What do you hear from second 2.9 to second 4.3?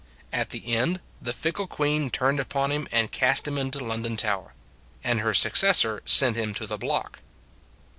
and cast him into London